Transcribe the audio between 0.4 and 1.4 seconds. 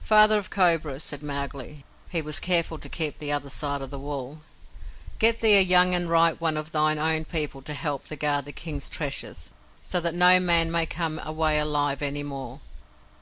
Cobras," said